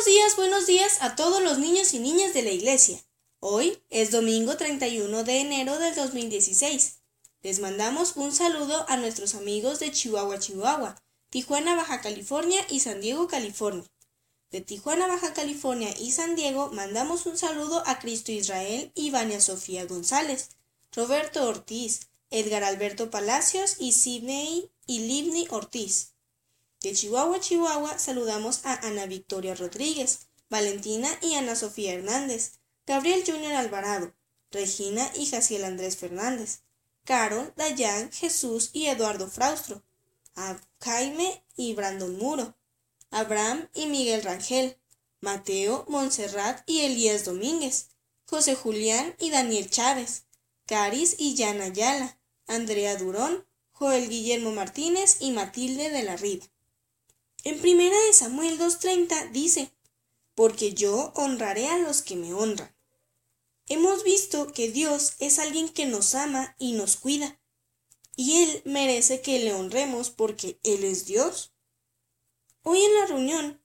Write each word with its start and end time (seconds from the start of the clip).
Buenos 0.00 0.14
días, 0.14 0.36
buenos 0.36 0.66
días 0.66 0.98
a 1.02 1.14
todos 1.14 1.42
los 1.42 1.58
niños 1.58 1.92
y 1.92 1.98
niñas 1.98 2.32
de 2.32 2.40
la 2.40 2.48
iglesia. 2.48 2.98
Hoy 3.38 3.82
es 3.90 4.10
domingo 4.10 4.56
31 4.56 5.24
de 5.24 5.40
enero 5.40 5.78
del 5.78 5.94
2016. 5.94 7.00
Les 7.42 7.60
mandamos 7.60 8.16
un 8.16 8.32
saludo 8.32 8.86
a 8.88 8.96
nuestros 8.96 9.34
amigos 9.34 9.78
de 9.78 9.92
Chihuahua, 9.92 10.38
Chihuahua, 10.38 10.96
Tijuana, 11.28 11.76
Baja 11.76 12.00
California 12.00 12.64
y 12.70 12.80
San 12.80 13.02
Diego, 13.02 13.28
California. 13.28 13.84
De 14.50 14.62
Tijuana, 14.62 15.06
Baja 15.06 15.34
California 15.34 15.94
y 16.00 16.12
San 16.12 16.34
Diego 16.34 16.70
mandamos 16.72 17.26
un 17.26 17.36
saludo 17.36 17.82
a 17.84 17.98
Cristo 17.98 18.32
Israel 18.32 18.92
y 18.94 19.10
Vania 19.10 19.42
Sofía 19.42 19.84
González, 19.84 20.48
Roberto 20.92 21.46
Ortiz, 21.46 22.08
Edgar 22.30 22.64
Alberto 22.64 23.10
Palacios 23.10 23.76
y 23.78 23.92
Sidney 23.92 24.70
y 24.86 25.00
Livni 25.00 25.46
Ortiz. 25.50 26.14
De 26.82 26.94
Chihuahua, 26.94 27.40
Chihuahua, 27.40 27.98
saludamos 27.98 28.64
a 28.64 28.74
Ana 28.86 29.04
Victoria 29.04 29.54
Rodríguez, 29.54 30.28
Valentina 30.48 31.10
y 31.20 31.34
Ana 31.34 31.54
Sofía 31.54 31.92
Hernández, 31.92 32.52
Gabriel 32.86 33.22
Junior 33.26 33.52
Alvarado, 33.52 34.14
Regina 34.50 35.12
y 35.14 35.26
Jaciel 35.26 35.64
Andrés 35.64 35.98
Fernández, 35.98 36.62
Carol, 37.04 37.52
Dayan, 37.54 38.10
Jesús 38.12 38.70
y 38.72 38.86
Eduardo 38.86 39.28
Fraustro, 39.28 39.84
a 40.34 40.58
Jaime 40.80 41.44
y 41.54 41.74
Brandon 41.74 42.16
Muro, 42.16 42.56
Abraham 43.10 43.68
y 43.74 43.84
Miguel 43.84 44.22
Rangel, 44.22 44.78
Mateo, 45.20 45.84
Montserrat 45.86 46.62
y 46.64 46.80
Elías 46.80 47.26
Domínguez, 47.26 47.90
José 48.24 48.54
Julián 48.54 49.14
y 49.18 49.30
Daniel 49.30 49.68
Chávez, 49.68 50.24
Caris 50.64 51.16
y 51.18 51.34
Yana 51.34 51.64
Ayala, 51.64 52.18
Andrea 52.46 52.96
Durón, 52.96 53.44
Joel 53.72 54.08
Guillermo 54.08 54.52
Martínez 54.52 55.18
y 55.20 55.32
Matilde 55.32 55.90
de 55.90 56.04
la 56.04 56.16
Riva. 56.16 56.46
En 57.42 57.58
primera 57.58 57.96
de 58.06 58.12
Samuel 58.12 58.58
2.30 58.58 59.30
dice, 59.30 59.72
porque 60.34 60.74
yo 60.74 61.12
honraré 61.14 61.68
a 61.68 61.78
los 61.78 62.02
que 62.02 62.14
me 62.14 62.34
honran. 62.34 62.76
Hemos 63.66 64.04
visto 64.04 64.52
que 64.52 64.70
Dios 64.70 65.14
es 65.20 65.38
alguien 65.38 65.70
que 65.70 65.86
nos 65.86 66.14
ama 66.14 66.54
y 66.58 66.72
nos 66.72 66.96
cuida, 66.96 67.40
y 68.14 68.42
Él 68.42 68.62
merece 68.66 69.22
que 69.22 69.38
le 69.38 69.54
honremos 69.54 70.10
porque 70.10 70.60
Él 70.64 70.84
es 70.84 71.06
Dios. 71.06 71.54
Hoy 72.62 72.82
en 72.82 72.94
la 72.96 73.06
reunión, 73.06 73.62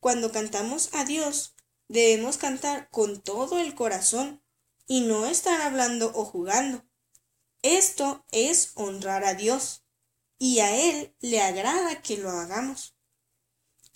cuando 0.00 0.32
cantamos 0.32 0.88
a 0.94 1.04
Dios, 1.04 1.54
debemos 1.88 2.38
cantar 2.38 2.88
con 2.88 3.20
todo 3.20 3.58
el 3.58 3.74
corazón 3.74 4.42
y 4.86 5.02
no 5.02 5.26
estar 5.26 5.60
hablando 5.60 6.12
o 6.14 6.24
jugando. 6.24 6.82
Esto 7.60 8.24
es 8.30 8.72
honrar 8.74 9.24
a 9.24 9.34
Dios, 9.34 9.82
y 10.38 10.60
a 10.60 10.74
Él 10.74 11.14
le 11.20 11.42
agrada 11.42 12.00
que 12.00 12.16
lo 12.16 12.30
hagamos. 12.30 12.94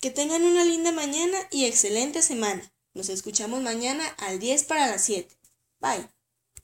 Que 0.03 0.11
tengan 0.11 0.43
una 0.43 0.65
linda 0.65 0.91
mañana 0.91 1.37
y 1.49 1.63
excelente 1.63 2.21
semana. 2.21 2.61
Nos 2.93 3.07
escuchamos 3.07 3.61
mañana 3.61 4.05
al 4.17 4.37
10 4.37 4.65
para 4.65 4.87
las 4.87 5.05
7. 5.05 5.33
Bye. 5.79 6.05